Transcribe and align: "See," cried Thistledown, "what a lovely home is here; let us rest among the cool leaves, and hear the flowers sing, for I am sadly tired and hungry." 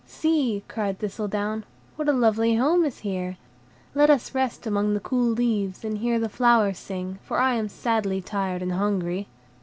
"See," 0.07 0.63
cried 0.67 0.97
Thistledown, 0.97 1.63
"what 1.95 2.09
a 2.09 2.11
lovely 2.11 2.55
home 2.55 2.85
is 2.85 3.01
here; 3.01 3.37
let 3.93 4.09
us 4.09 4.33
rest 4.33 4.65
among 4.65 4.95
the 4.95 4.99
cool 4.99 5.29
leaves, 5.29 5.85
and 5.85 5.99
hear 5.99 6.17
the 6.19 6.27
flowers 6.27 6.79
sing, 6.79 7.19
for 7.21 7.39
I 7.39 7.53
am 7.53 7.69
sadly 7.69 8.19
tired 8.19 8.63
and 8.63 8.71
hungry." 8.71 9.27